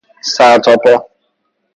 [0.33, 0.93] سر تا پا